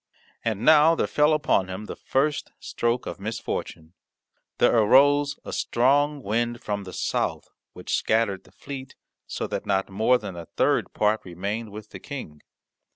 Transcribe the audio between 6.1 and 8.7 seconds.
wind from the south which scattered the